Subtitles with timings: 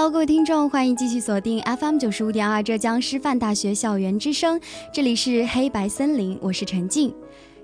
[0.00, 4.58] Hello，各位听众，欢迎继续锁定 FM 九十五点二浙江师范大学校园之声，
[4.90, 7.14] 这里是黑白森林，我是陈静，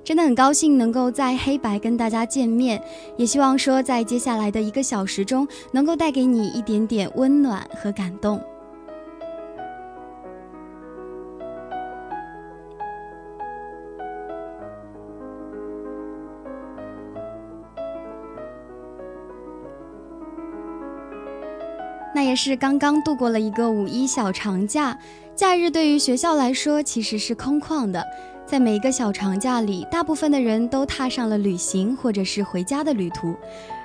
[0.04, 2.78] 真的很高兴能够在黑白跟大家见面，
[3.16, 8.38] 也希望说在接下来的一个小时中，能够带给你一点点温暖和感动。
[22.36, 24.96] 是刚刚度过了一个五一小长假，
[25.34, 28.04] 假日对于学校来说其实是空旷的。
[28.44, 33.34] 在每一个小长假里，大部分的人都踏上了旅行或者是回家的旅途。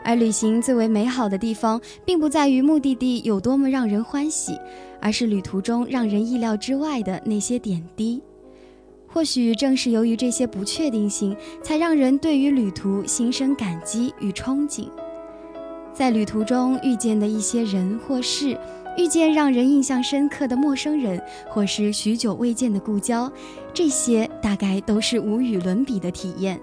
[0.03, 4.59] 而旅行最为美好的地方，并不在于目的地有多么让人欢喜，
[4.99, 8.21] 而是旅途中让人意料之外的那些点滴。
[9.07, 14.87] 或许正是由于这些不确定性，才让人对于旅途心生感激与憧憬。
[15.93, 18.57] 在旅途中遇见的一些人或事，
[18.97, 23.31] 遇见让人印象深刻的陌生人，或是许久未见的故交，
[23.73, 26.59] 这些大概都是无与伦比的体验。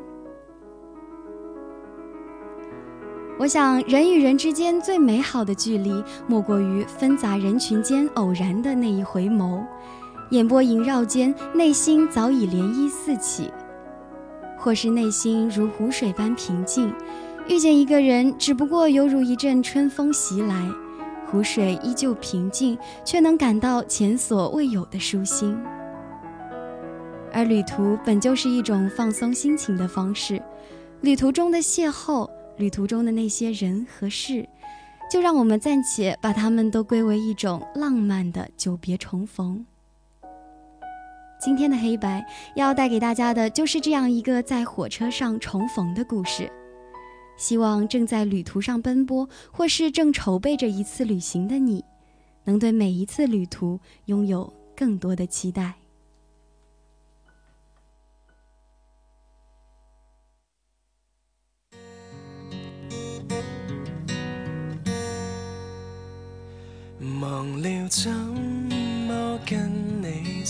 [3.39, 9.63] 我想，人与人之间最美好的距离，莫过于纷杂人群间偶然的那一回眸，
[10.31, 13.49] 眼波萦绕间，内心早已涟漪四起，
[14.57, 16.93] 或是内心如湖水般平静。
[17.49, 20.71] 遇见一个人，只不过犹如一阵春风袭来，
[21.27, 25.59] 湖水依旧平静，却能感到前所未有的舒心。
[27.33, 30.43] 而旅途本就是一种放松心情的方式，
[31.01, 34.47] 旅途中的邂逅，旅途中的那些人和事，
[35.11, 39.65] 就让我们暂且把它们都归为一种浪漫的久别重逢。
[41.41, 42.23] 今天的黑白
[42.57, 46.53] 要带给大家的就是这样一个在火车上重逢的故事。
[47.39, 51.83] 希望正在旅途上奔波，或是正筹备着一次旅行的你，
[52.45, 55.77] 能对每一次旅途拥有更多的期待。
[67.21, 70.45] 忘了怎么跟你，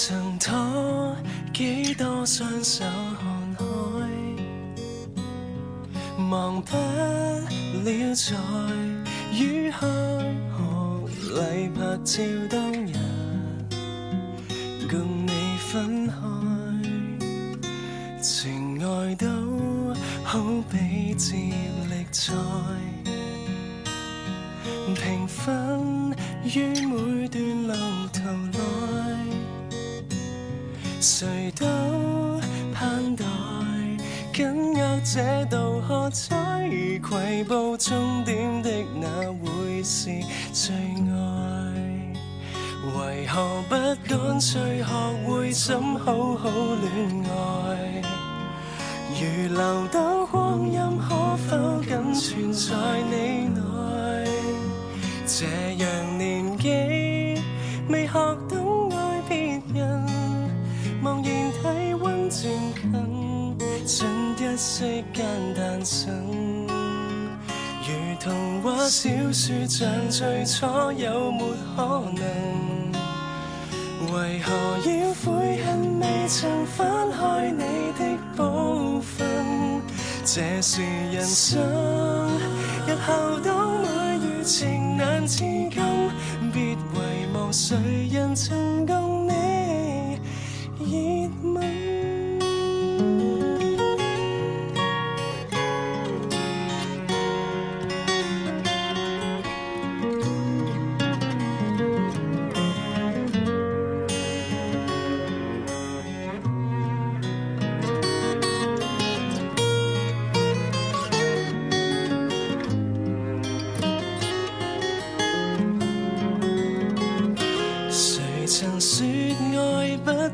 [0.00, 1.16] 曾拖
[1.52, 2.84] 几多双手。
[6.30, 8.36] 忘不了在
[9.34, 9.78] 雨下
[10.52, 12.92] 河里拍照当日，
[14.88, 16.14] 共你分开，
[18.22, 19.26] 情爱都
[20.22, 20.38] 好
[20.70, 21.34] 比接
[21.90, 22.32] 力赛，
[24.94, 27.74] 平分于每段路
[28.12, 28.20] 途
[28.52, 28.58] 内，
[31.08, 31.64] 谁都
[32.74, 33.24] 盼待。
[34.34, 38.70] 紧握这道喝彩，而携步终点的
[39.00, 40.10] 那会是
[40.52, 41.14] 最爱。
[42.94, 43.74] 为何不
[44.06, 44.86] 干脆学
[45.26, 46.50] 会怎好好
[46.82, 48.02] 恋爱？
[49.18, 49.20] 如
[49.54, 52.66] 流到光阴，可否仅存在
[53.10, 53.58] 你内？
[55.26, 55.46] 这
[55.82, 57.42] 样年纪，
[57.88, 58.57] 未学懂
[64.58, 65.24] 一息间
[65.54, 66.12] 诞生，
[66.66, 70.66] 如童话小说像最初
[71.00, 71.44] 有没
[71.76, 72.24] 可能？
[74.12, 77.62] 为何要悔恨未曾翻开你
[78.00, 79.80] 的部分？
[80.24, 81.62] 这是人生，
[82.84, 85.70] 日后都会遇情难自禁，
[86.52, 86.76] 别遗
[87.32, 87.76] 忘谁
[88.10, 89.28] 人曾共
[90.80, 91.27] 你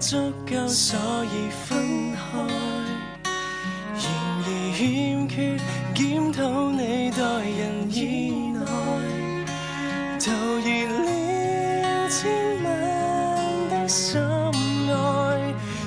[0.05, 2.19] 足够，所以分开。
[3.25, 4.05] 然。
[4.45, 4.47] 而
[4.77, 5.57] 欠缺
[5.95, 8.61] 检讨你待人以来，
[10.21, 10.29] 徒
[10.61, 10.69] 然。
[10.93, 11.09] 了
[12.11, 12.21] 千
[12.63, 12.67] 万
[13.71, 14.95] 的心爱，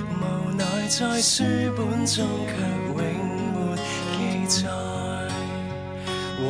[0.10, 0.20] 无
[0.58, 1.44] 奈在书
[1.78, 2.52] 本中却
[2.88, 2.98] 永
[3.54, 3.56] 没
[4.18, 4.18] 记
[4.50, 4.58] 载。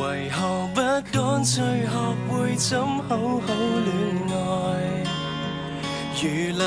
[0.30, 0.38] 何
[0.74, 0.80] 不
[1.12, 1.92] 干脆学
[2.30, 3.46] 会怎好好
[3.84, 3.92] 恋
[4.30, 4.32] 爱？
[6.20, 6.57] 如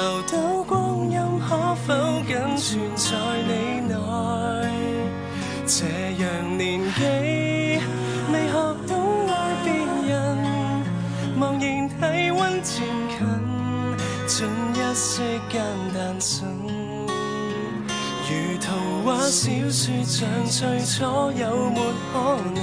[20.03, 21.80] 像最初有没
[22.12, 22.62] 可能？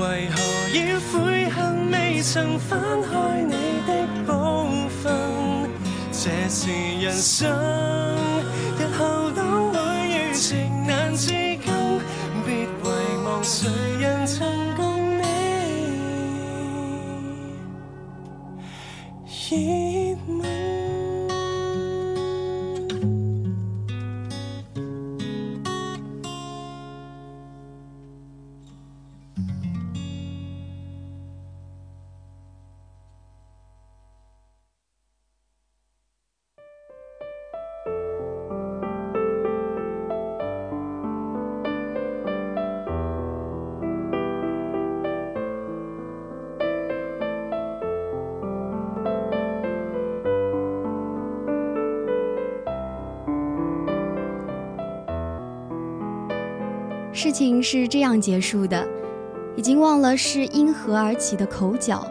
[0.00, 0.36] 为何
[0.74, 3.52] 要悔恨未曾翻开你
[3.86, 3.90] 的
[4.26, 5.70] 部分？
[6.10, 6.70] 这是
[7.00, 7.50] 人生，
[57.22, 58.84] 事情是这样结束的，
[59.54, 62.04] 已经忘了是因何而起的口角，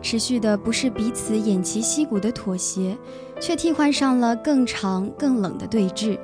[0.00, 2.96] 持续的不是彼此偃旗息鼓的妥协，
[3.38, 6.18] 却替换上了更长更冷的对峙。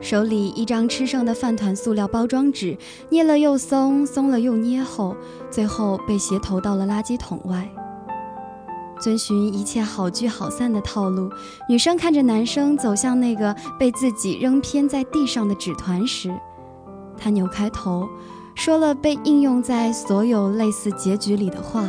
[0.00, 2.76] 手里一张吃剩的饭团塑料包装纸，
[3.08, 5.16] 捏了又松，松了又捏后，
[5.48, 7.68] 最后被鞋投到了垃圾桶外。
[9.00, 11.30] 遵循一切好聚好散的套路，
[11.68, 16.34] 女生看着男生走向那个被自己扔偏在地上的纸团时。
[17.18, 18.08] 他扭开头，
[18.54, 21.84] 说了被应用在所有类似结局里的话。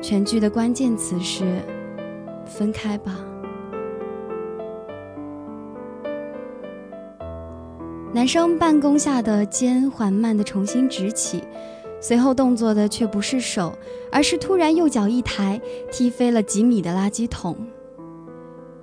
[0.00, 1.60] 全剧的关键词是
[2.46, 3.18] “分开吧”。
[8.12, 11.42] 男生半弓下的肩缓慢地重新直起，
[12.00, 13.72] 随后动作的却不是手，
[14.10, 15.60] 而是突然右脚一抬，
[15.90, 17.56] 踢飞了几米的垃圾桶，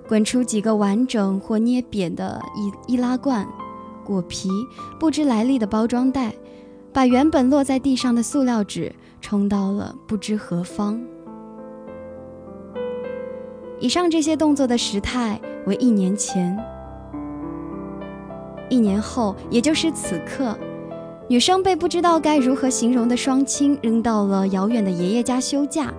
[0.08, 3.48] 滚出几个完整或捏扁的易易拉罐。
[4.10, 4.50] 果皮
[5.00, 6.34] 不知来历的包装袋，
[6.92, 8.92] 把原本落在地上的塑料纸
[9.22, 11.00] 冲到了不知何方。
[13.80, 16.58] 以上这些动作的时态为一年前，
[18.68, 20.58] 一年后，也就是此刻，
[21.28, 25.94] 女生被不知道该如何形容的双亲扔到了遥远的爷爷家休假。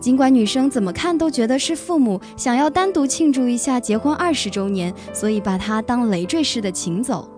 [0.00, 7.28] 尽管女生怎么看都觉得是父母想要单独庆祝一下结婚二十周年，所以把她当累赘似的请走。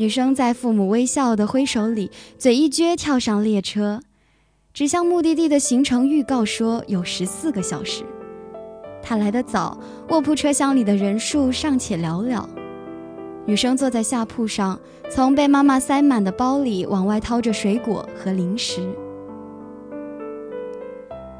[0.00, 4.00] 女生在父母微笑的挥手里，嘴一撅，跳上列车，
[4.72, 8.02] 指向目的地的行程预告说有十四个小时。
[9.02, 9.78] 她来得早，
[10.08, 12.42] 卧铺车厢里的人数尚且寥寥。
[13.44, 14.80] 女生坐在下铺上，
[15.10, 18.80] 从被妈妈塞满的包里往外掏着水果和零食。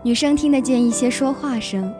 [0.02, 1.90] 女生听得见一些说话声，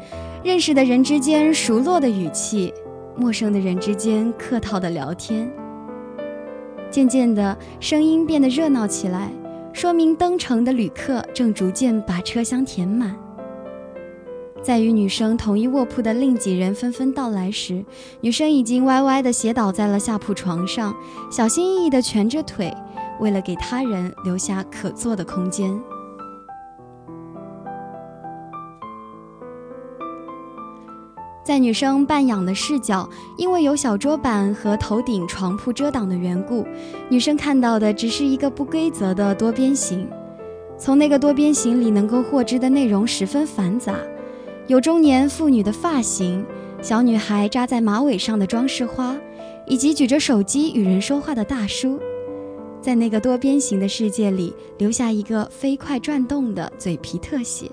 [0.45, 2.71] 认识的人之间熟络的语气，
[3.17, 5.51] 陌生的人之间客套的聊天。
[6.91, 9.31] 渐渐的，声音变得热闹起来，
[9.73, 13.17] 说明登城的旅客正逐渐把车厢填满。
[14.63, 17.83] 在与女生同一卧铺的另几人纷纷到来时，
[18.21, 20.95] 女生已经歪歪的斜倒在了下铺床上，
[21.31, 22.75] 小心翼翼地蜷着腿，
[23.21, 25.81] 为了给他人留下可坐的空间。
[31.51, 36.65] 在女生半仰的视角，因为有小桌板和头顶床铺遮挡的缘故，
[37.09, 40.07] 女生看到的只是一个不规则的多边形。
[40.79, 43.97] 从那个多边形里能够获知的内容十分繁杂，
[44.69, 46.47] 有中年妇女的发型，
[46.81, 49.17] 小女孩扎在马尾上的装饰花，
[49.67, 51.99] 以及举着手机与人说话的大叔。
[52.81, 57.69] 在那个多边形的世界里，留下一个飞快转动的嘴皮特写。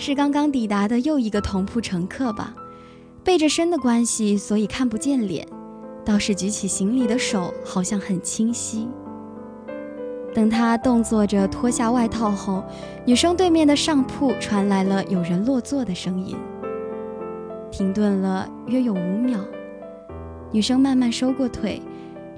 [0.00, 2.54] 是刚刚抵达的又一个同铺乘客吧？
[3.24, 5.44] 背着身的关系，所以看不见脸，
[6.04, 8.88] 倒是举起行李的手好像很清晰。
[10.32, 12.62] 等他动作着脱下外套后，
[13.04, 16.36] 女生对面的上铺传来了有人落座的声音。
[17.72, 19.40] 停顿了约有五秒，
[20.52, 21.82] 女生慢慢收过腿，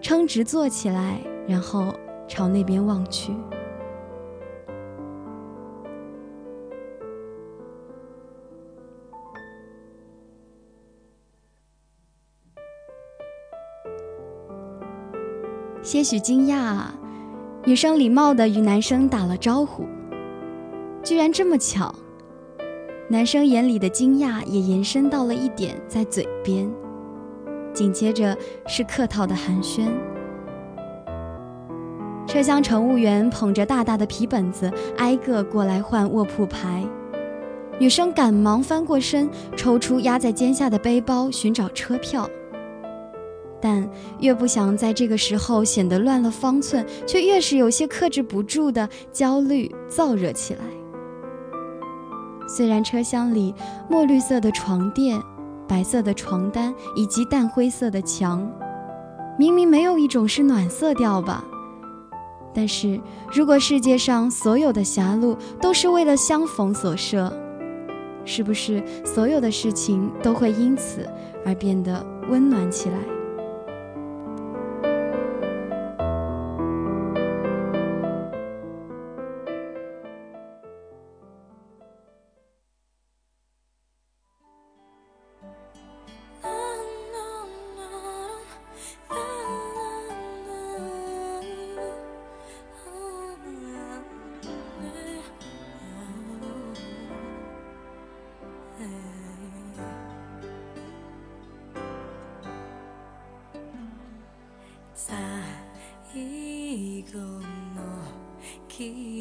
[0.01, 1.95] 撑直坐起来，然后
[2.27, 3.35] 朝那边望去。
[15.91, 16.83] 些许惊讶，
[17.65, 19.85] 女生礼貌地与男生打了招呼。
[21.03, 21.93] 居然这么巧，
[23.09, 26.71] 男生眼里的惊讶也延伸到了一点在嘴边，
[27.73, 29.89] 紧接着是客套的寒暄。
[32.25, 36.87] 车厢乘务员捧着大大的皮本子，挨个过来换卧铺牌。
[37.81, 42.31] 女生赶忙翻过身，抽出压在肩下的背包，寻找车票。
[43.61, 43.89] 但
[44.21, 50.61] 越不想在这个时候显得乱了方寸，却越是有些克制不住的焦虑燥热起来。
[52.49, 53.55] 虽然车厢里
[53.89, 55.23] 墨绿色的床垫、
[55.69, 58.51] 白色的床单以及淡灰色的墙，
[59.39, 61.45] 明明没有一种是暖色调吧，
[62.53, 63.01] 但是
[63.33, 67.33] 如果世界上所有的狭路都是为了相逢所设，
[68.25, 71.09] 是不是所有的事情都会因此
[71.47, 73.20] 而变得温暖起来？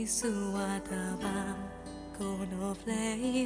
[0.10, 1.56] スはタバ
[2.18, 2.94] コのフレ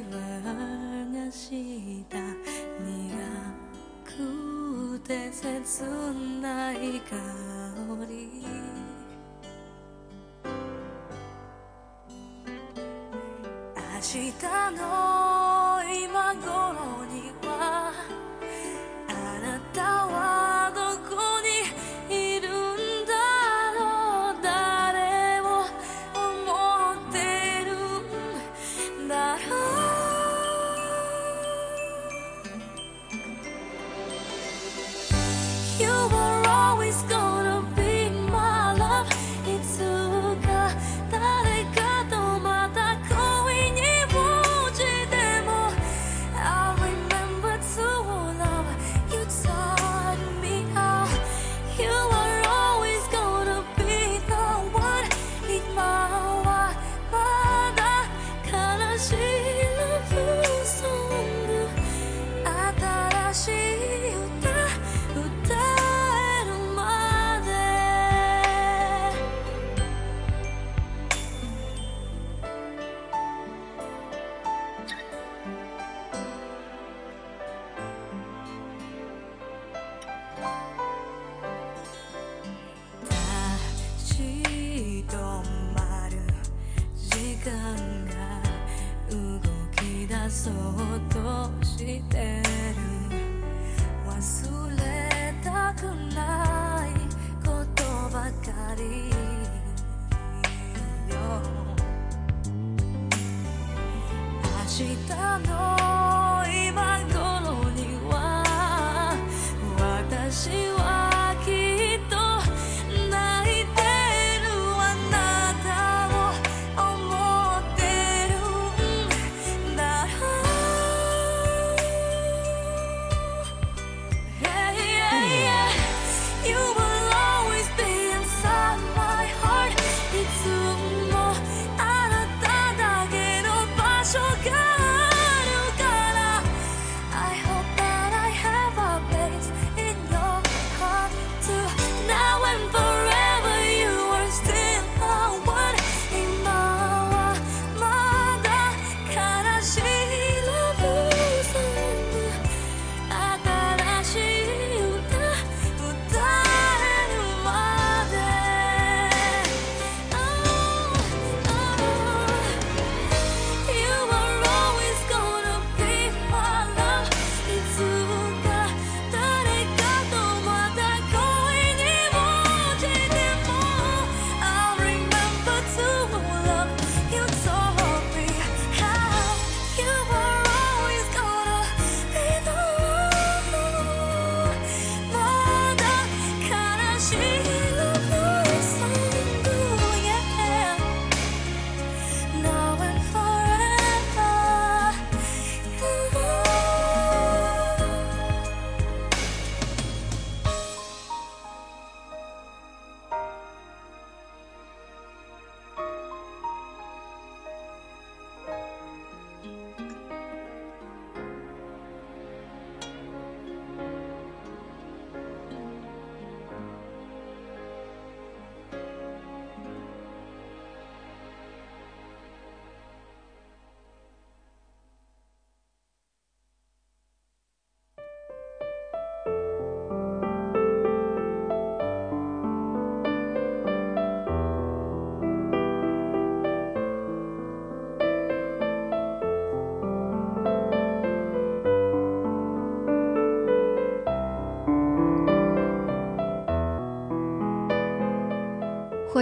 [0.00, 2.90] ーバーがした苦
[4.04, 5.84] くて切
[6.40, 7.14] ない香
[8.08, 8.42] り。
[13.76, 14.32] 明日
[14.76, 15.03] の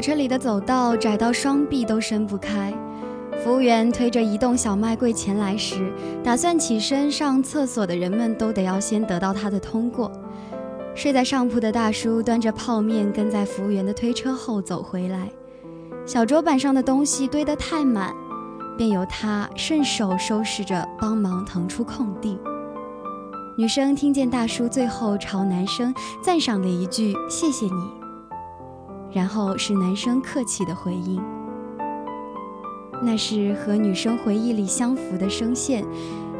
[0.02, 2.74] 车里的走道窄到双臂都伸不开，
[3.42, 5.92] 服务员推着移动小卖柜前来时，
[6.24, 10.10] 打算起身上厕所的人们都得要先得到他的通过。
[10.94, 15.30] 睡在上铺的大叔端着泡面跟在服务员的推车后走回来，
[16.04, 18.12] 小桌板上的东西堆得太满，
[18.76, 22.36] 便由他顺手收拾着，帮忙腾出空地。
[23.56, 27.72] 女生听见大叔最后朝男生赞赏了一句：“谢谢你。”
[29.12, 31.22] 然后是男生客气的回应，
[33.02, 35.84] 那是和女生回忆里相符的声线，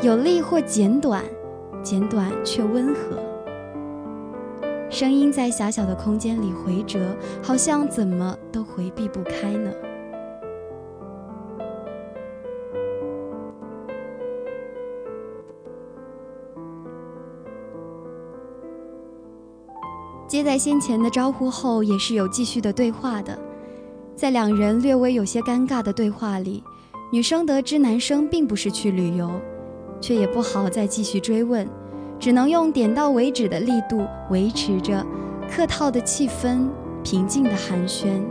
[0.00, 1.22] 有力或简短，
[1.82, 3.22] 简短却温和。
[4.88, 9.70] 声音在狭小的空间里回折，好像怎么都回避不开呢。
[20.32, 23.38] 接在先前的招呼后，也是有继续的对话的。
[24.16, 26.64] 在两人略微有些尴尬的对话里，
[27.12, 29.30] 女生得知男生并不是去旅游，
[30.00, 31.68] 却也不好再继续追问，
[32.18, 35.04] 只能用点到为止的力度维持着
[35.50, 36.66] 客套的气氛、
[37.04, 38.22] 平静的寒暄。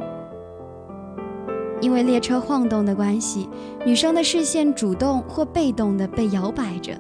[1.81, 3.47] 因为列车晃动的关系，
[3.85, 6.99] 女生的视线主动或被动地被摇摆着，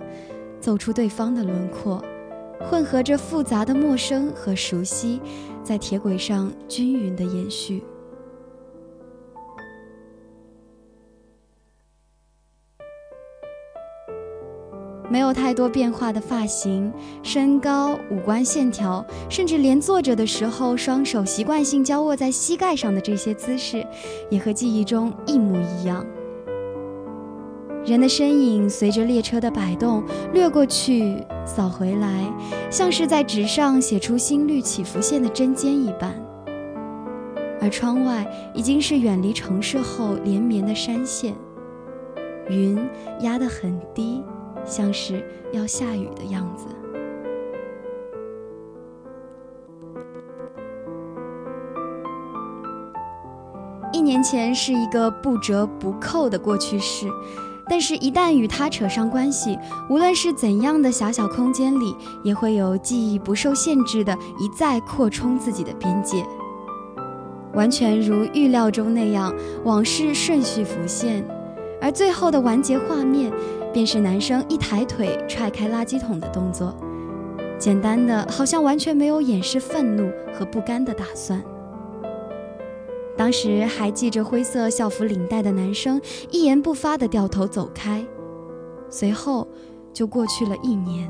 [0.59, 1.99] 走出对方的轮廓。
[2.69, 5.21] 混合着复杂的陌生和熟悉，
[5.63, 7.83] 在铁轨上均匀的延续。
[15.09, 16.89] 没有太多变化的发型、
[17.21, 23.85] 身高、五官线条，甚至连坐着的时候双手习惯性交握在膝盖上的这些姿势，
[24.29, 26.05] 也和记忆中一模一样。
[27.83, 32.31] 人的身影随着列车的摆动掠过去，扫回来，
[32.69, 36.13] 像是在纸上写出心率起伏线的针尖一般。
[37.59, 41.35] 而窗外已经是远离城市后连绵的山线，
[42.49, 42.79] 云
[43.21, 44.23] 压得很低，
[44.63, 46.67] 像是要下雨的样子。
[53.91, 57.07] 一年前是一个不折不扣的过去式。
[57.71, 59.57] 但是，一旦与他扯上关系，
[59.89, 66.21] 无论是怎样的狭小空间里，也会有记忆不受限制的一再扩充自己的边界。
[67.53, 71.25] 完全如预料中那样，往事顺序浮现，
[71.81, 73.31] 而最后的完结画面，
[73.71, 76.75] 便是男生一抬腿踹开垃圾桶的动作，
[77.57, 81.41] 简单的好像完全没有掩饰愤怒和不甘的打算。
[83.21, 88.03] 当时还系着灰色校服领带的男生一言不发地掉头走开，
[88.89, 89.47] 随后
[89.93, 91.07] 就过去了一年。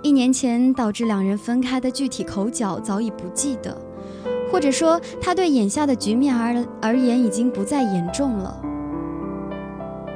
[0.00, 3.76] 一年前导致两人分开的具体口角早已不记得，
[4.52, 8.62] 或者说他对眼下的局面而而言已经不再严重了。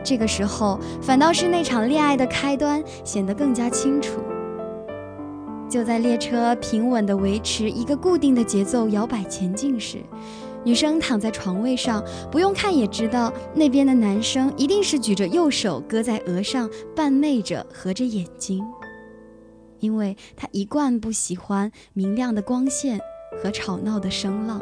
[0.04, 4.20] 这个时候，反倒是那场恋爱的开端显得更加清楚。
[5.70, 9.98] 就在列车平稳地维持一个固定的节奏摇摆前进时，
[10.64, 18.64] 女生躺在床位上，不用看也知道那边的男生一定是举着右手搁在额上，半昧着合着眼睛，
[19.78, 23.00] 因为他一贯不喜欢明亮的光线
[23.40, 24.60] 和吵闹的声浪。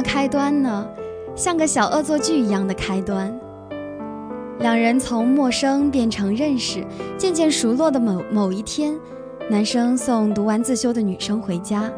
[0.00, 0.88] 么开端呢，
[1.36, 3.38] 像个小恶作剧一样的开端。
[4.60, 6.82] 两人从陌生变成认识，
[7.18, 8.98] 渐渐熟络的某某一天，
[9.50, 11.92] 男生送读完自修的女生回家，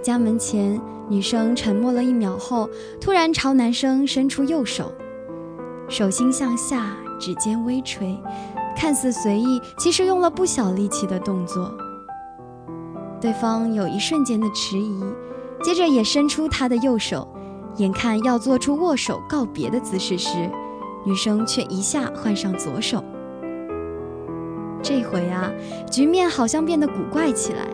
[0.00, 4.92] 家门前，女生沉默了一秒后，突然朝男生伸出右手，
[5.88, 8.16] 手心向下，指尖微垂，
[8.76, 11.74] 看似随意，其实用了不小力气的动作。
[13.20, 15.02] 对方有一瞬间的迟疑，
[15.62, 17.26] 接着也伸出他的右手，
[17.76, 20.30] 眼看要做出握手告别的姿势时。
[21.04, 23.02] 女生却一下换上左手，
[24.82, 25.50] 这回啊，
[25.90, 27.66] 局面好像变得古怪起来。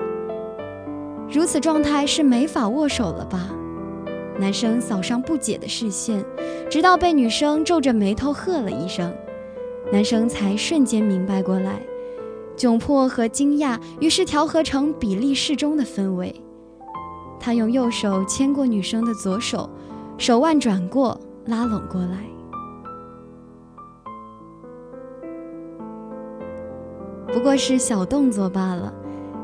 [1.28, 3.48] 如此状态是没法握手了吧？
[4.38, 6.24] 男生扫上不解的视线，
[6.70, 9.12] 直到被女生皱着眉头喝了一声，
[9.90, 11.82] 男生才瞬间明白过来，
[12.56, 16.32] 窘迫和惊讶于是调和成比例适中的氛围。
[17.44, 19.68] 他用右手牵过女生的左手，
[20.16, 22.24] 手腕转过，拉拢过来。
[27.30, 28.90] 不过是小动作罢了，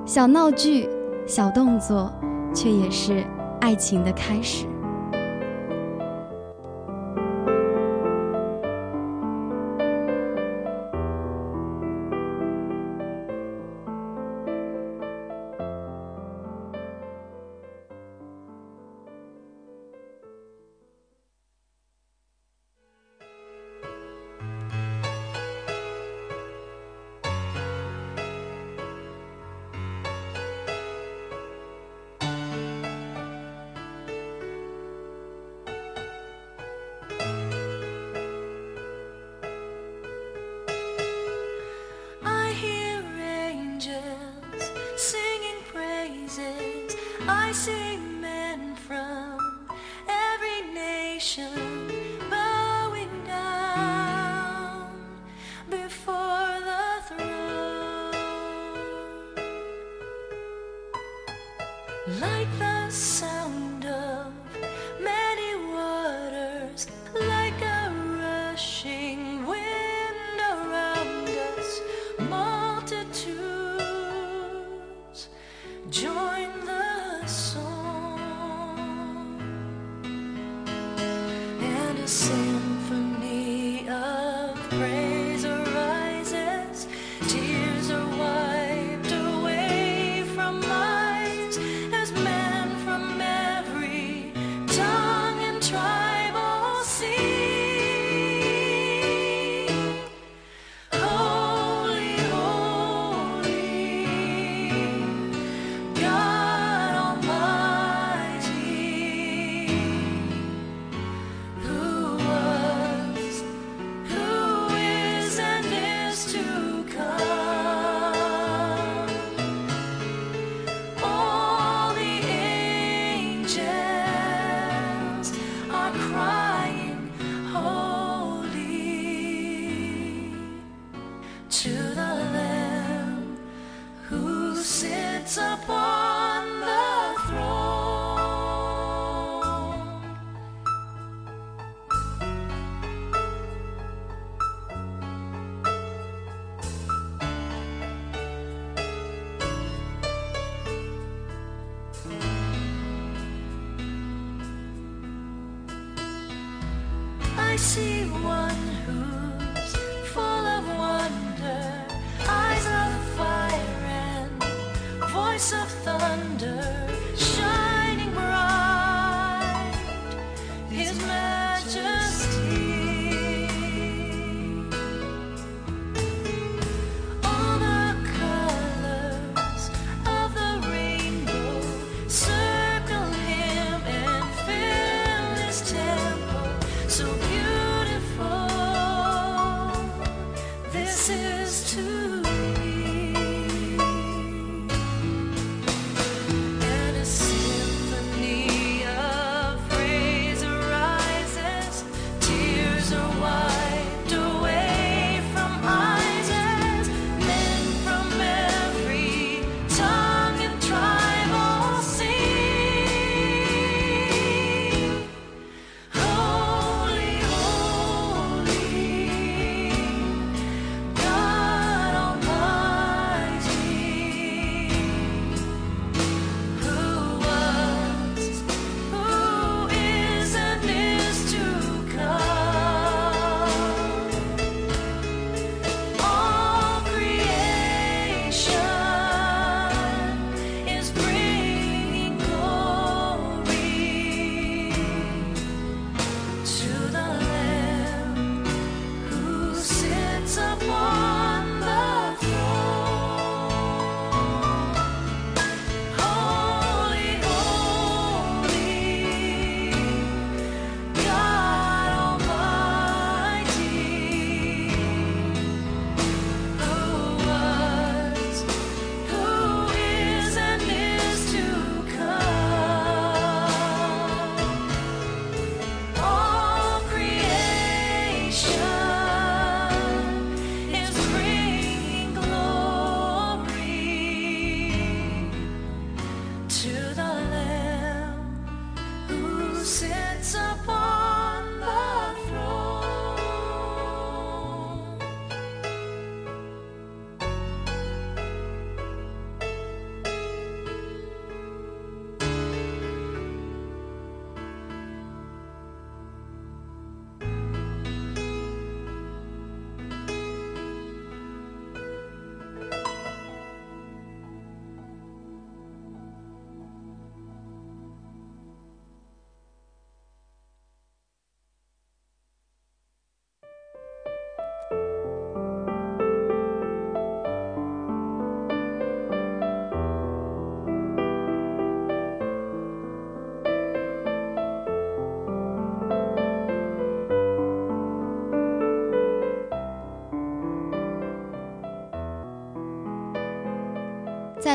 [0.06, 0.88] 小闹剧，
[1.26, 2.10] 小动作，
[2.54, 3.22] 却也是
[3.60, 4.64] 爱情的开始。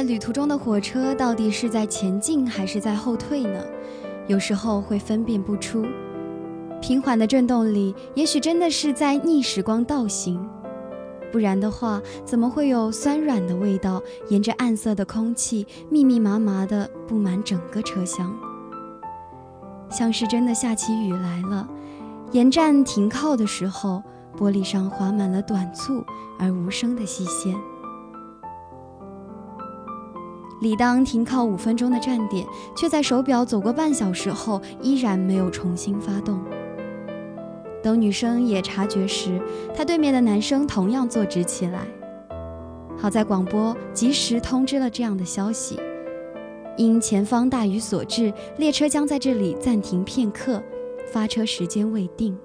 [0.06, 3.64] 旅途中的火车到底是在前进还是在后退呢？
[4.28, 5.86] 有时候会分辨不出。
[6.82, 10.48] 平缓的震动里，也许真的是在逆时光倒行，
[11.32, 18.36] 不然的话，怎么会有酸软的味道沿着暗色的空气密密麻麻地布满整个车厢？
[19.90, 21.68] 像是真的下起雨来了。
[22.32, 24.04] 沿站停靠的时候，
[24.38, 26.04] 玻璃上划满了短促
[26.38, 27.56] 而无声的细线。
[30.66, 32.44] 理当停靠五分钟的站点，
[32.76, 36.44] 却在手表走过半小时后依然没有重新发动。
[37.84, 39.40] 等女生也察觉时，
[39.76, 41.82] 她对面的男生同样坐直起来。
[42.98, 45.80] 好在广播及时通知了这样的消息：
[46.78, 50.64] 因前方大雨所致，列车将在这里暂停片刻，
[51.06, 52.36] 发车时间未定。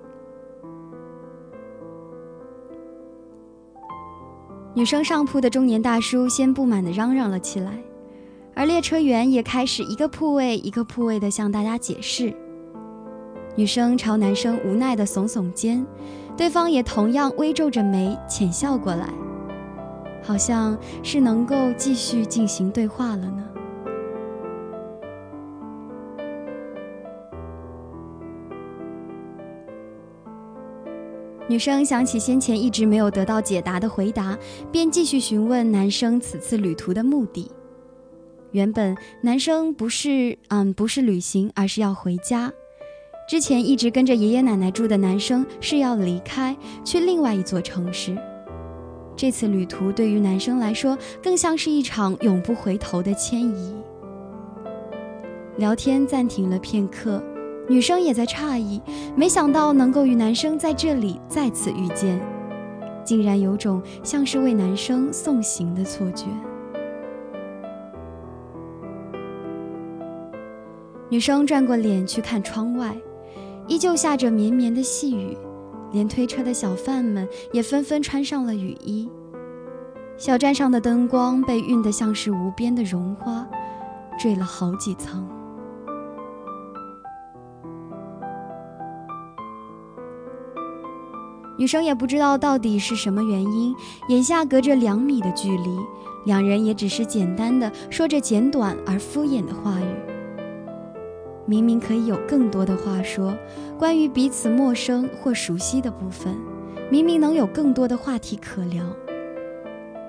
[4.74, 7.82] 女生上铺的中年大叔先不满地嚷嚷了起来。
[8.60, 12.30] 而列车员也开始一个铺位一个铺位的向大家解释。
[13.56, 15.82] 女生朝男生无奈的耸耸肩，
[16.36, 19.08] 对方也同样微皱着眉浅笑过来，
[20.22, 23.46] 好像是能够继续进行对话了呢。
[31.48, 34.38] 女生想起先前一直没有得到解答的回答，
[34.70, 37.50] 便继续询问男生此次旅途的目的。
[38.52, 42.52] 原本男生不是嗯不是旅行，而是要回家。
[43.28, 48.16] 之前一直跟着爷爷奶奶住的男生是要离开，去另外一座城市。
[49.14, 53.76] 这次旅途对于男生来说，更像是一场永不回头的迁移。
[55.58, 57.22] 聊天暂停了片刻，
[57.68, 58.80] 女生也在诧异，
[59.14, 62.20] 没想到能够与男生在这里再次遇见，
[63.04, 66.24] 竟然有种像是为男生送行的错觉。
[71.10, 72.96] 女生转过脸去看窗外，
[73.66, 75.36] 依旧下着绵绵的细雨，
[75.90, 79.10] 连推车的小贩们也纷纷穿上了雨衣。
[80.16, 83.44] 小站上的灯光被晕得像是无边的绒花，
[84.16, 85.28] 坠了好几层。
[91.58, 93.74] 女生也不知道到底是什么原因，
[94.08, 95.76] 眼下隔着两米的距离，
[96.24, 100.09] 两人也只是简单的说着简短而敷衍的话语。
[101.46, 103.34] 明明可以有更多的话说，
[103.78, 106.36] 关于彼此陌生或熟悉的部分，
[106.90, 108.84] 明明能有更多的话题可聊。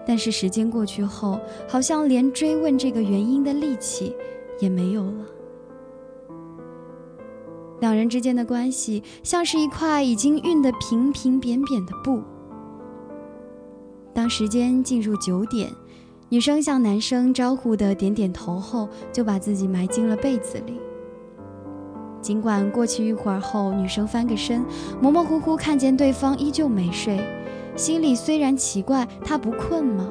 [0.05, 4.15] 但是时间过去后，好像连追问这个原因的力气
[4.59, 5.25] 也没有了。
[7.79, 12.21] 两人之间的关系像是一块已经熨得平平扁扁的布。
[14.13, 15.71] 当时间进入九点，
[16.29, 20.79] 女生向男生招呼的点点头后，就把自己埋进了被子里。
[22.21, 24.63] 尽管过去一会儿后，女生翻个身，
[25.01, 27.19] 模模糊糊看见对方依旧没睡，
[27.75, 30.07] 心里虽然奇怪他不困吗？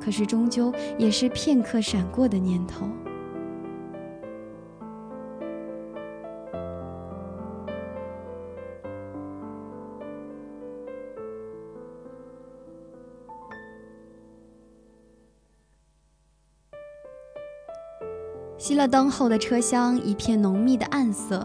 [0.00, 2.86] 可是终究也是片刻闪过的念头。
[18.70, 21.44] 熄了灯后的车厢一片浓密的暗色，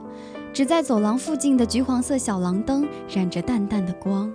[0.53, 4.31] 只在走廊附近的橘黄色小廊灯染着淡淡的光。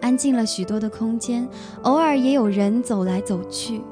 [0.00, 1.46] 安静了许多的空间，
[1.82, 3.82] 偶尔也有人走来走去。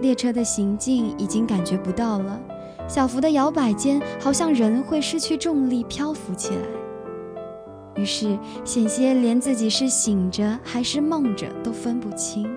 [0.00, 2.40] 列车的行进已经感觉不到了，
[2.88, 8.02] 小幅的摇摆间，好像人会失去重力漂浮起来。
[8.02, 12.50] 于是险些连自己是醒着还是梦着都分不清。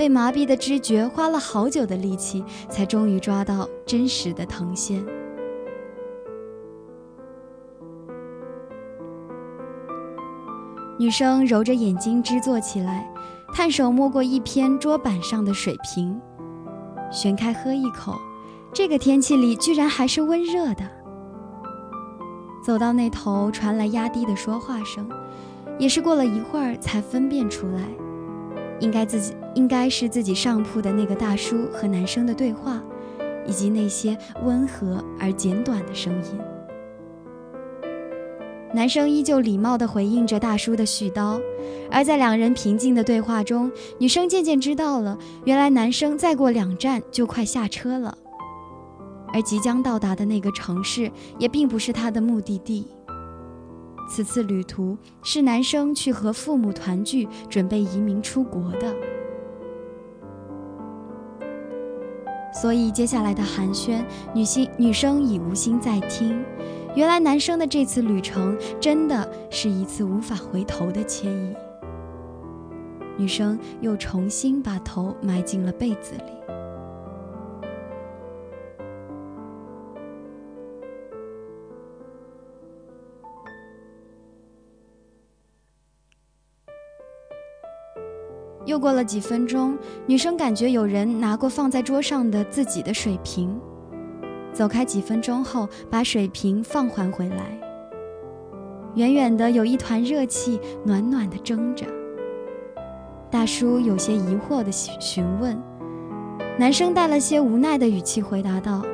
[0.00, 5.04] 被麻痹的知觉花了好久的力气，才终于抓到真实的藤线。
[10.98, 13.12] 女生揉着眼睛支坐起来，
[13.52, 16.18] 探手摸过一篇桌板上的水瓶，
[17.12, 18.18] 旋开喝一口。
[18.72, 20.90] 这个天气里居然还是温热的。
[22.64, 25.06] 走到那头，传来压低的说话声，
[25.78, 27.82] 也是过了一会儿才分辨出来，
[28.78, 32.82] 应该自己应该是自己上铺的那个大叔和男生的对话，
[33.46, 36.38] 以及那些温和而简短的声音。
[38.72, 41.40] 男生依旧礼貌地回应着大叔的絮叨，
[41.90, 48.16] 而在两人平静的对话中，女生渐渐知道了，原来男生再过两站就快下车了，
[49.32, 52.86] 而即将到达的那个城市也并不是他的目的地。
[54.08, 58.94] 此次旅途是男生去和父母团聚，准备移民出国的，
[62.52, 66.42] 所以接下来的寒暄，女性女生已无心再听。
[66.96, 71.54] 原来男生的这次旅程真的是一次无法回头的迁移。
[73.16, 76.39] 女生又重新把头埋进了被子里。
[88.70, 93.60] 又过了几分钟，女生感觉有人拿过放在桌上的自己的水瓶。
[94.52, 97.60] 走开几分钟后，把水瓶放还回来。
[98.94, 101.84] 远远的有一团热气，暖暖的蒸着。
[103.28, 105.60] 大叔有些疑惑的询问，
[106.56, 108.84] 男生带了些无奈的语气回答道：“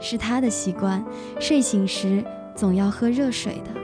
[0.00, 1.04] 是他的习惯，
[1.38, 2.24] 睡醒时
[2.56, 3.80] 总要喝热水的。”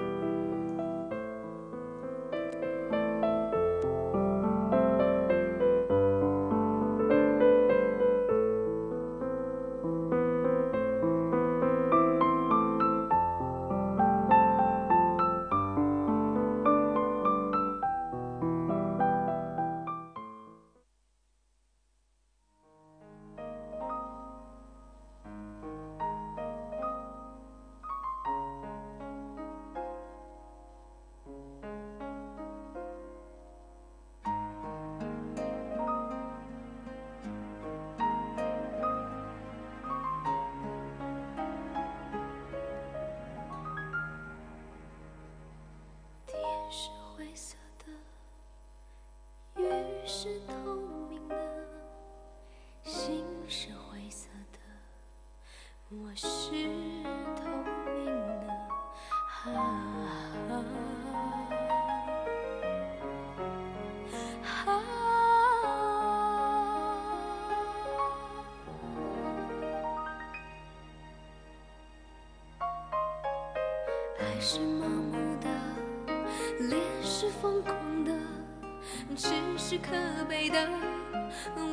[79.91, 80.59] 可悲的，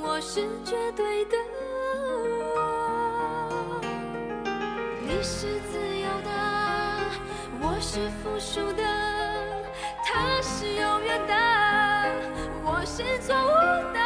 [0.01, 1.35] 我是绝对的。
[5.01, 6.29] 你是自由的，
[7.59, 8.83] 我是附属的，
[10.05, 11.33] 他是永远的，
[12.63, 13.49] 我是错误
[13.93, 13.99] 的，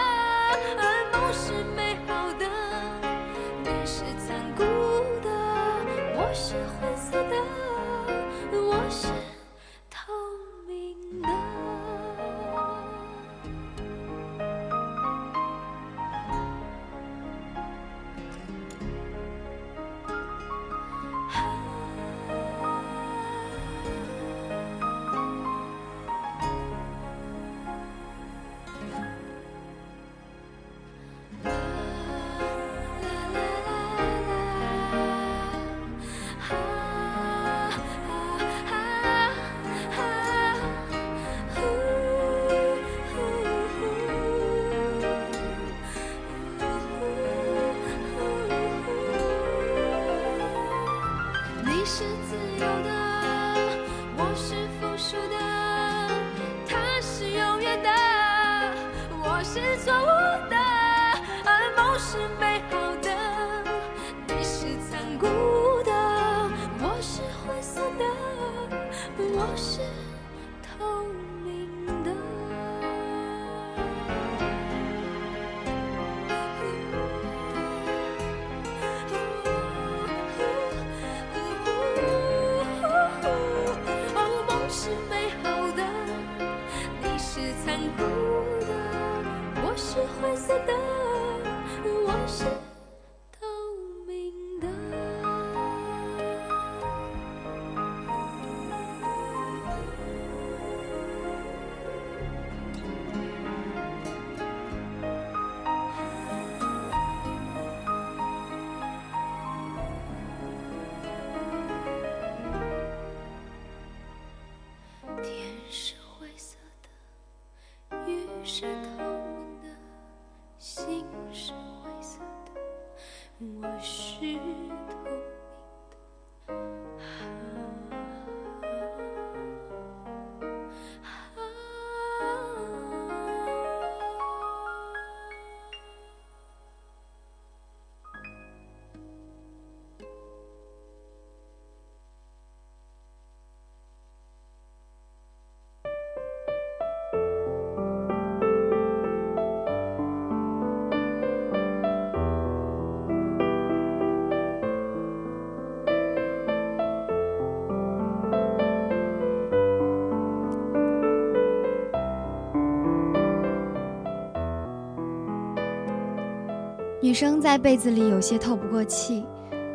[167.09, 169.25] 女生在被子里有些透不过气，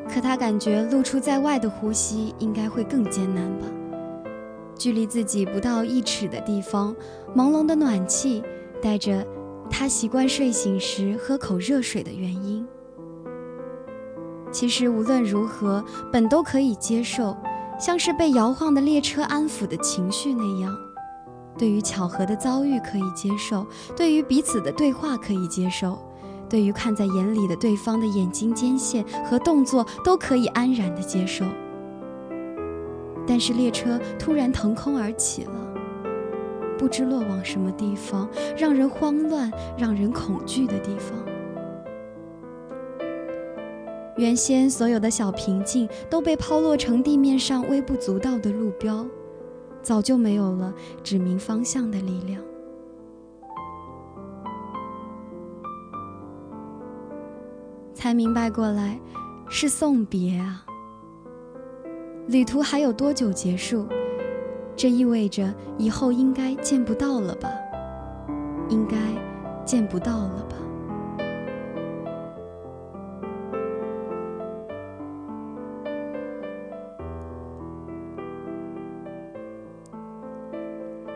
[0.09, 3.67] 可她感觉露出在外的呼吸应该会更艰难吧。
[4.77, 6.95] 距离自己不到一尺的地方，
[7.35, 8.41] 朦胧的暖气
[8.81, 9.27] 带着
[9.69, 12.65] 她习惯睡醒时喝口热水的原因。
[14.53, 17.37] 其实无论如何，本都可以接受，
[17.81, 20.73] 像是被摇晃的列车安抚的情绪那样。
[21.59, 23.67] 对于巧合的遭遇可以接受，
[23.97, 25.99] 对于彼此的对话可以接受。
[26.49, 31.45] 对于看在眼里的对方的眼睛间线和动作，都可以安然的接受。
[33.27, 35.75] 但是列车突然腾空而起了，
[36.79, 41.19] 不知落往什么地方，让人慌乱、让人恐惧的地方。
[44.17, 49.05] 原先所有的小平静都被抛落成地面上微不足道的路标，
[49.83, 50.73] 早就没有了
[51.03, 52.41] 指明方向的力量。
[58.05, 59.01] 才明白过来，
[59.49, 60.63] 是送别啊！
[62.27, 63.89] 旅途还有多久结束？
[64.77, 67.49] 这意味着以后应该见不到了吧？
[68.69, 68.99] 应该
[69.65, 70.57] 见不到了吧？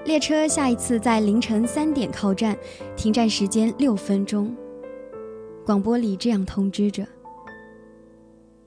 [0.07, 2.57] 列车下一次在凌晨三点靠站，
[2.97, 4.57] 停站时间六分钟。
[5.69, 7.07] 广播里这样通知着：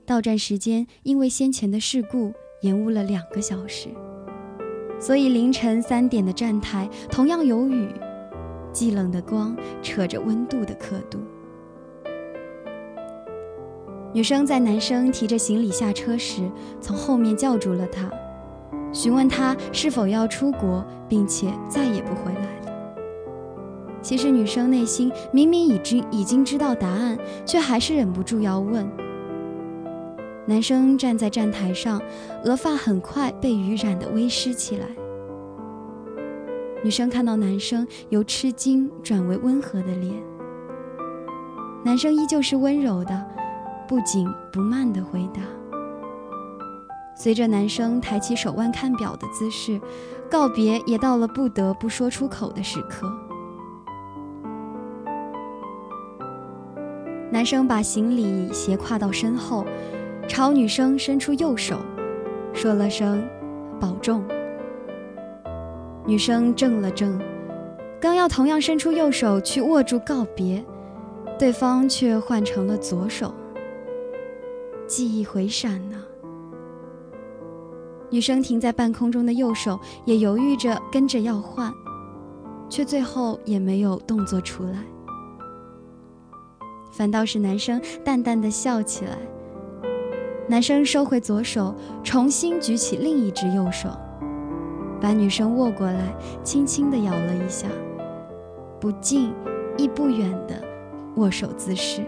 [0.06, 3.88] 到站时间因为先前的事故延误了两个小时，
[5.00, 7.88] 所以凌晨三点的站台同样有雨，
[8.72, 11.18] 寂冷的光扯着温度的刻度。
[14.14, 16.48] 女生在男生提着行李下车时，
[16.80, 18.08] 从后面叫住了他，
[18.92, 22.61] 询问他是否要出国，并且再也不回来。
[24.02, 28.86] 其实女生内心明明已经已经知道答案，却还是忍不住要问。
[30.44, 32.02] 男生站在站台上，
[32.44, 34.86] 额发很快被雨染得微湿起来。
[36.82, 40.20] 女生看到男生由吃惊转为温和的脸，
[41.84, 43.24] 男生依旧是温柔的，
[43.86, 45.40] 不紧不慢的回答。
[47.14, 49.80] 随着男生抬起手腕看表的姿势，
[50.28, 53.08] 告别也到了不得不说出口的时刻。
[57.32, 59.64] 男生把行李斜挎到身后，
[60.28, 61.78] 朝女生伸出右手，
[62.52, 63.26] 说了声
[63.80, 64.22] “保重”。
[66.04, 67.18] 女生怔了怔，
[67.98, 70.62] 刚要同样伸出右手去握住告别，
[71.38, 73.32] 对方却换成了左手。
[74.86, 75.96] 记忆回闪呢。
[78.10, 81.72] 女生停在半空中的右手也犹豫着跟着要换，
[82.68, 84.84] 却最后也没有动作出来。
[86.92, 89.18] 反倒是男生淡淡的笑起来。
[90.46, 91.74] 男生收回左手，
[92.04, 93.88] 重新举起另一只右手，
[95.00, 96.14] 把女生握过来，
[96.44, 97.66] 轻轻的咬了一下，
[98.78, 99.32] 不近
[99.78, 100.62] 亦不远的
[101.16, 102.04] 握手姿势。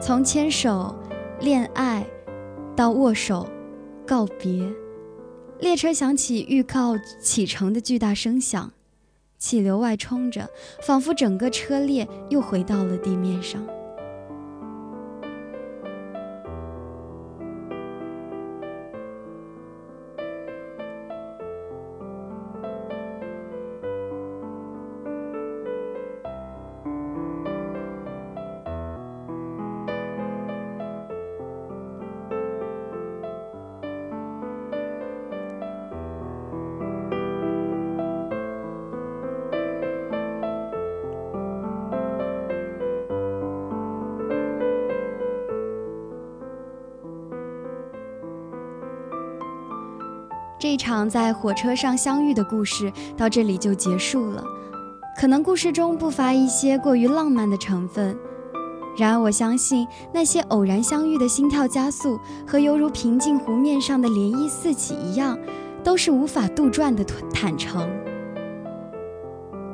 [0.00, 0.96] 从牵手、
[1.40, 2.04] 恋爱，
[2.74, 3.46] 到握手、
[4.06, 4.66] 告别，
[5.60, 8.72] 列车响起预告启程的巨大声响。
[9.40, 10.48] 气流外冲着，
[10.82, 13.60] 仿佛整个车裂又回到了地面上。
[50.80, 54.42] 场在火车上相遇的故事到这里就结束了。
[55.18, 58.16] 可能故事中不乏一些过于浪漫的成分。
[58.96, 65.38] 然而，我相信那些偶然相遇的心跳加速，和犹如平静湖面上的涟漪四起一样，
[65.84, 67.88] 都是无法杜撰的坦诚。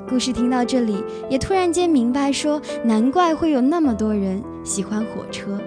[0.09, 5.59] 故事听到这里，也突然间明白，说难怪会有那么多人喜欢火车。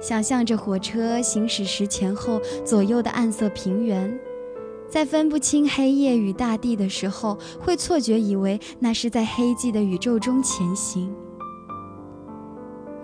[0.00, 4.18] 想象着火车行驶时前后左右的暗色平原。
[4.88, 11.14] 在分不清黑夜与大地的时候，会错觉以为那是在黑寂的宇宙中前行，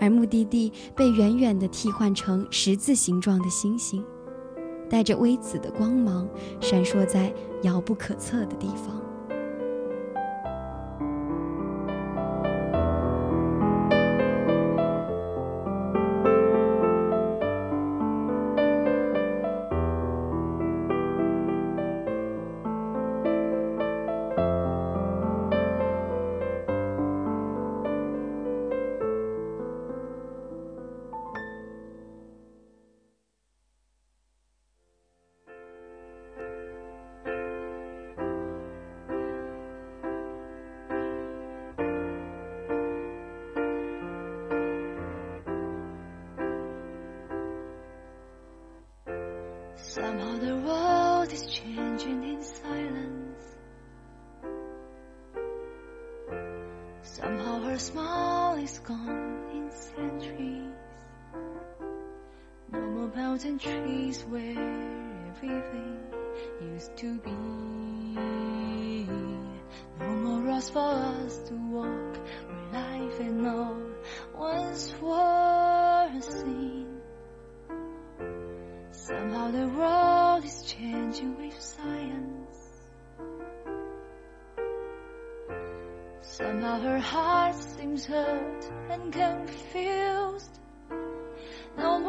[0.01, 4.05] 而目的地被远远地替换成十字形状的星星，
[4.91, 6.29] 带着微紫的光芒，
[6.61, 7.33] 闪烁在
[7.63, 9.01] 遥不可测的地方。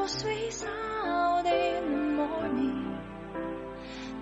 [0.08, 2.98] Sweet sound in the morning.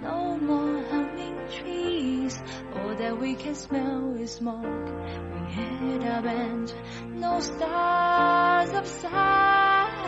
[0.01, 2.41] No more humming trees.
[2.73, 4.63] All that we can smell is smoke.
[4.63, 6.73] We had a band,
[7.13, 10.01] no stars upside.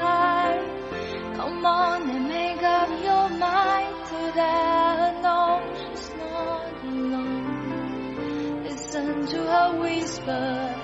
[1.35, 5.21] Come on and make up your mind to that.
[5.21, 8.63] No, she's not alone.
[8.63, 10.75] Listen to her whisper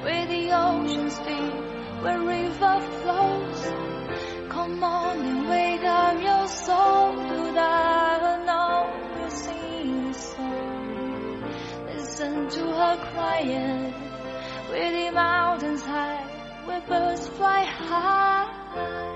[0.00, 3.37] where the ocean's deep, where river flows.
[12.58, 13.92] To her crying
[14.68, 16.24] where the mountains high,
[16.66, 19.07] where birds fly high.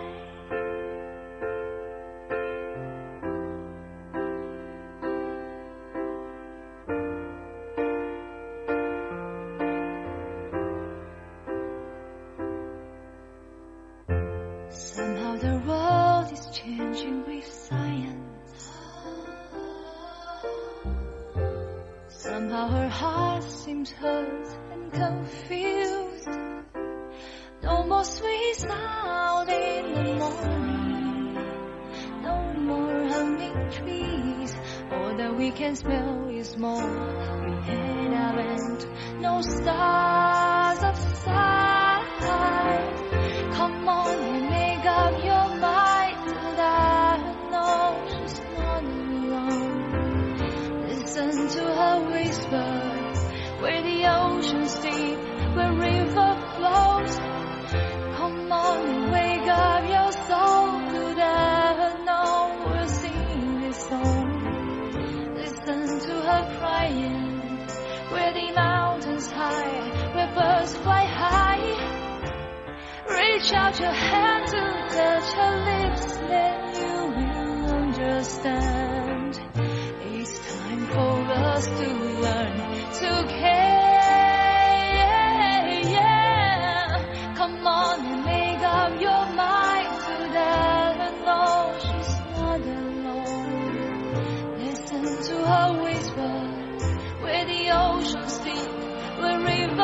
[70.62, 71.58] Birds fly high.
[73.08, 74.60] Reach out your hand to
[74.96, 79.40] touch her lips, then you will understand.
[80.14, 81.88] It's time for us to
[82.24, 82.56] learn
[83.00, 83.72] to care.
[87.34, 88.11] Come on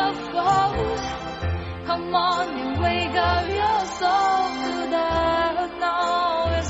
[0.06, 0.98] river.
[1.86, 5.78] Come on and wake up your soul to that.
[5.80, 6.62] Now we're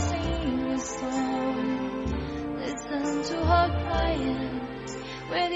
[0.74, 2.56] a song.
[2.58, 4.60] Listen to her crying,
[5.28, 5.50] where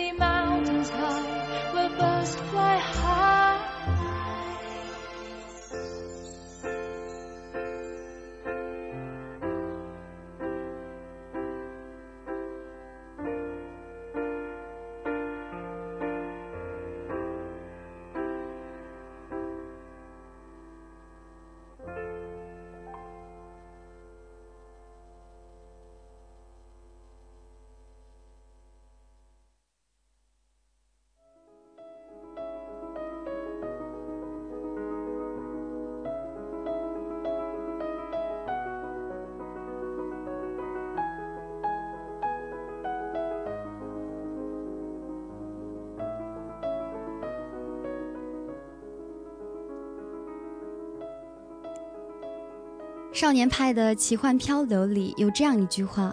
[53.23, 56.13] 少年派的奇幻漂流里有这样一句话：“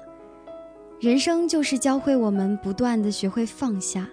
[1.01, 4.07] 人生就是教会我们不断的学会放下。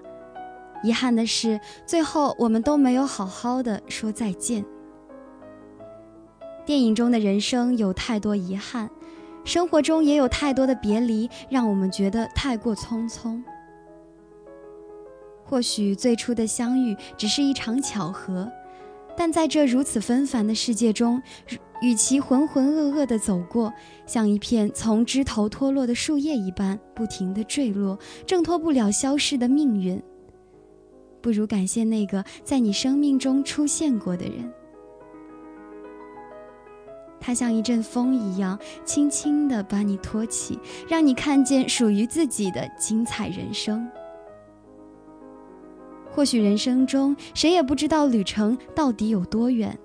[0.83, 4.65] 遗憾的是，最后我们都没有好好的说再见。”
[6.65, 8.89] 电影中的人生有太多遗憾，
[9.45, 13.43] 生活中也有太多的别离，让我们觉得太过匆匆。
[15.45, 18.51] 或许最初的相遇只是一场巧合，
[19.17, 21.21] 但在这如此纷繁的世界中，
[21.83, 23.73] 与其浑浑噩噩地走过，
[24.07, 30.03] 像一片从枝头脱落的树叶一般不停地坠落，挣脱不了消逝的命运，
[31.21, 34.53] 不如感谢那个在你生命中出现过的人。
[37.19, 40.59] 他像一阵风一样，轻轻地把你托起，
[40.89, 43.89] 让你看见属于自己的精彩人生。
[46.17, 49.79] 或许人生中，谁也不知道旅程到底有多远。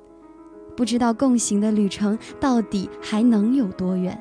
[0.77, 4.17] 不知道共行的旅程到底还能有多远？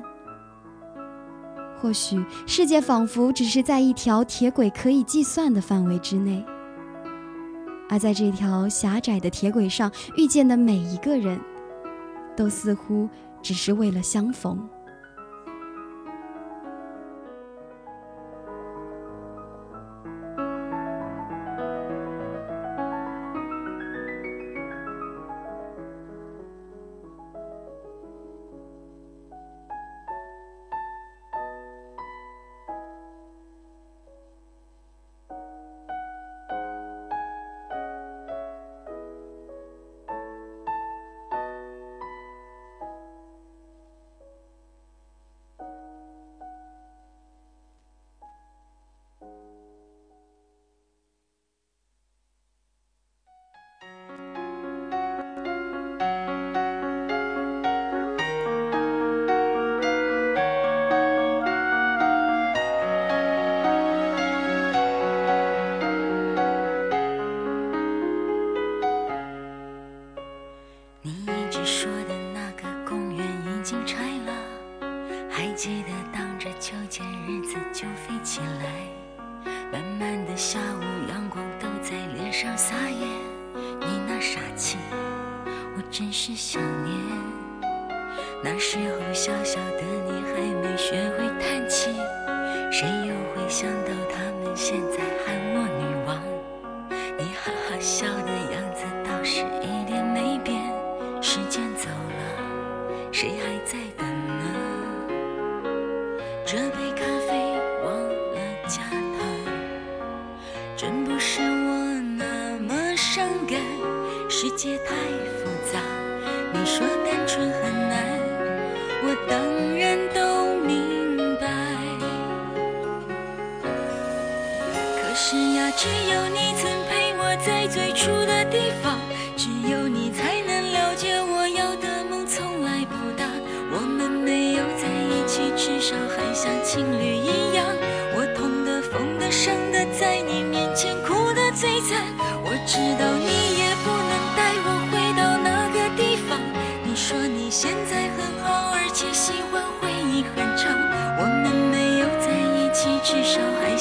[1.79, 6.45] 或许世界仿佛只是在一条铁轨可以计算的范围之内，
[7.87, 11.39] 而在这条狭窄的铁轨上遇见的每一个人，
[12.35, 13.07] 都似乎
[13.41, 14.59] 只是为了相逢。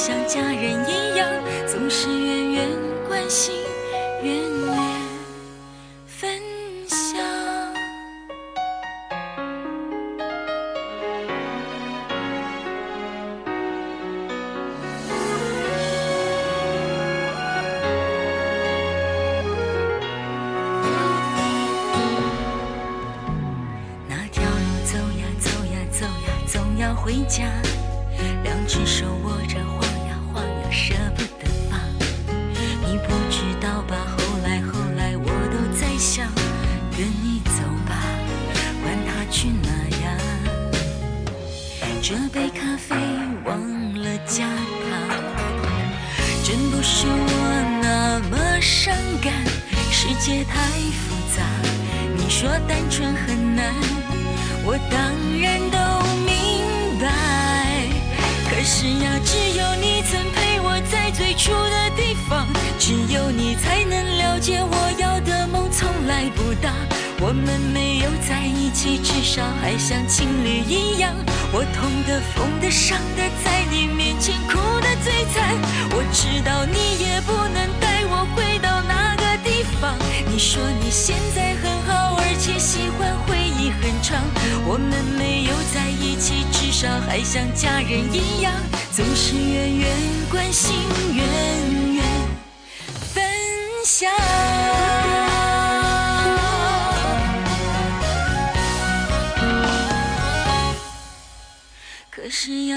[0.01, 1.29] 像家人一样
[1.67, 2.09] 总是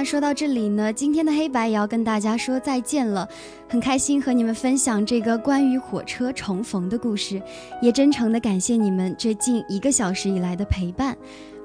[0.00, 3.28] 那说到这里呢，今天的黑白也要跟大家说再见了。
[3.68, 7.38] 很开心和你们分享这个关于火车重逢的故事，
[7.82, 11.14] 也真诚的感谢你们这近一个小时以来的陪伴。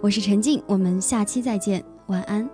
[0.02, 2.46] 我是陈静，我们下期再见，晚安。